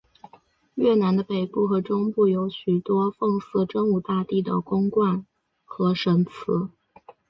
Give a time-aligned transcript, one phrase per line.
[0.73, 5.27] 越南的北部和中部有许多奉祀真武大帝的宫观
[5.63, 6.69] 和神祠。